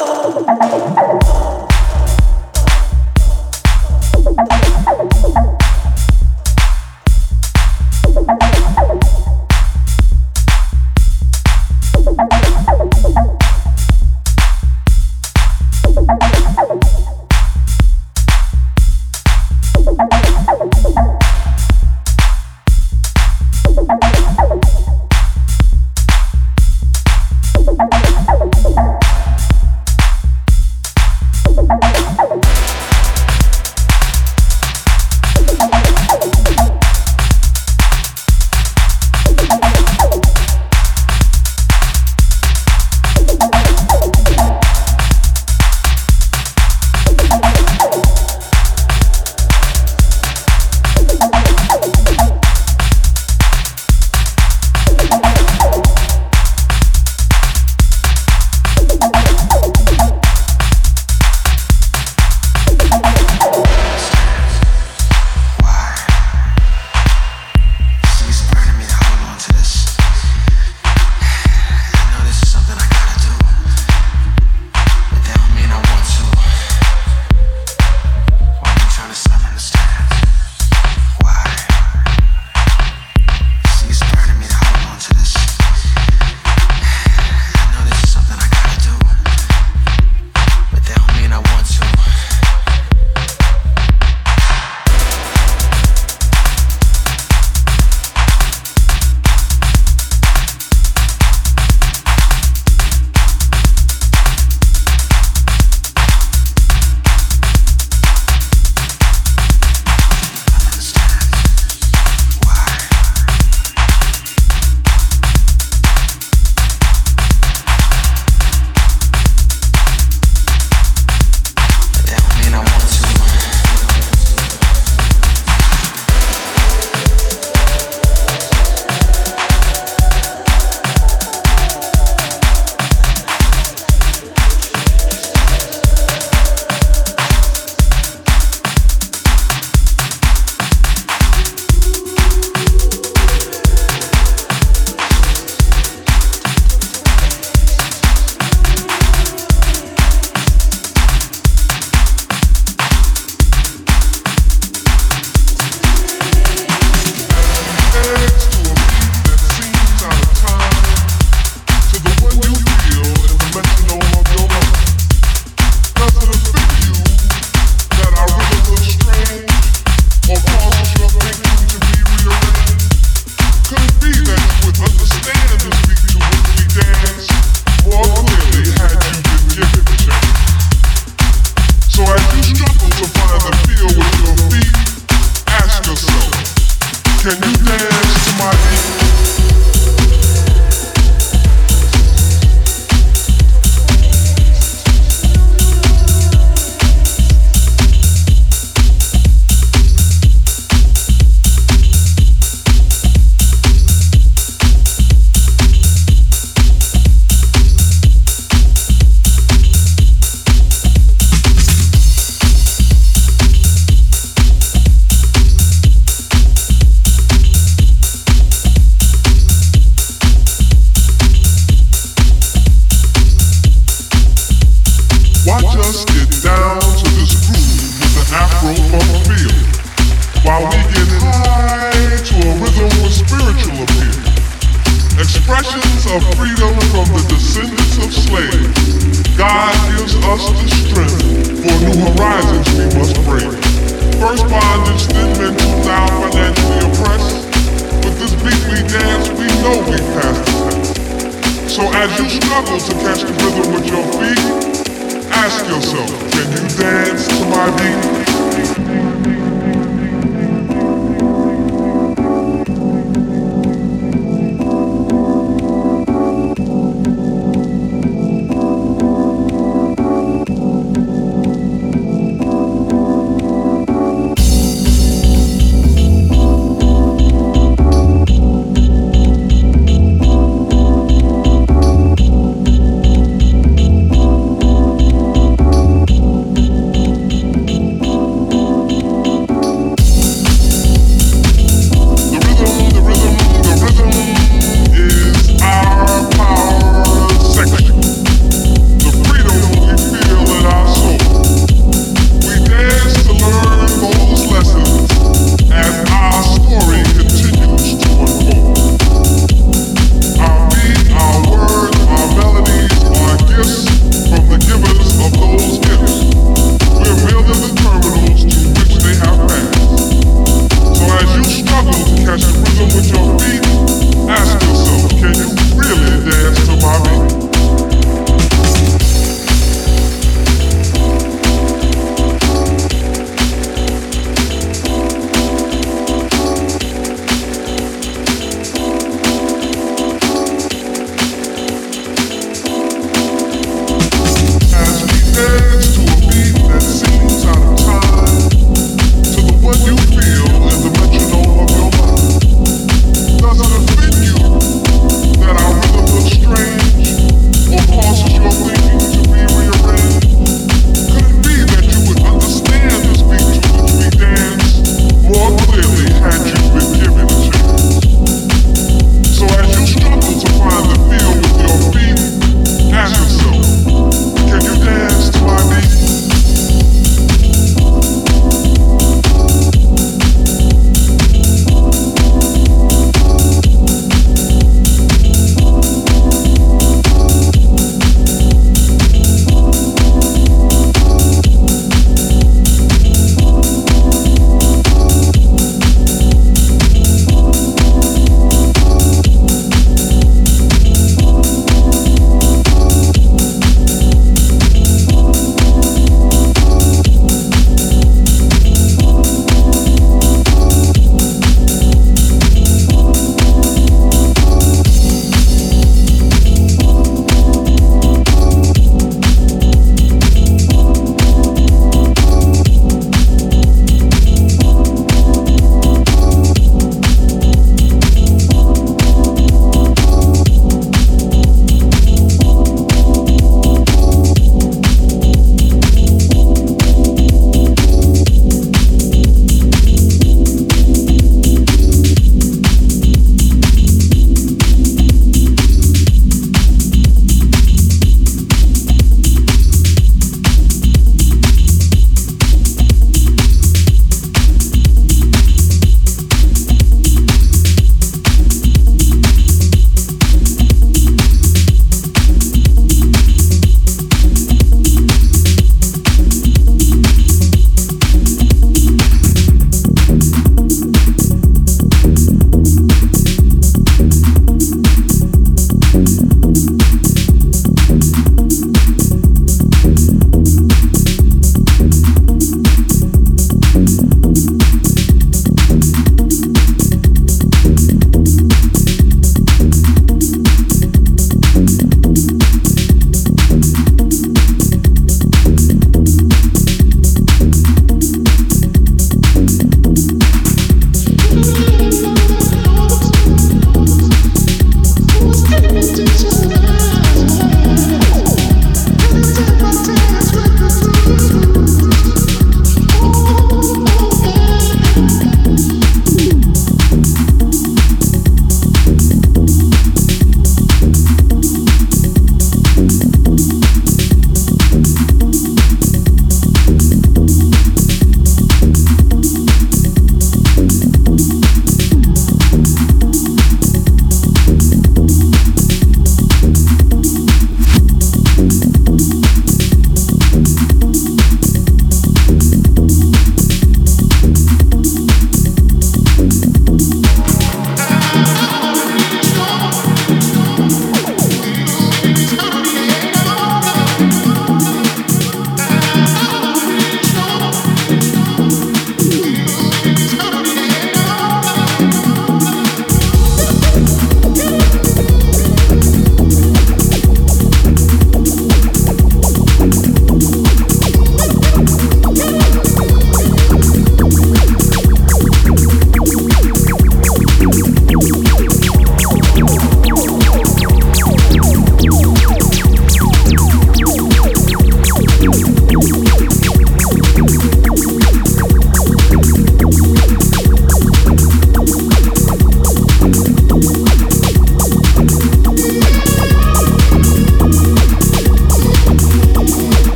[0.00, 1.49] todo.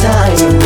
[0.00, 0.57] time.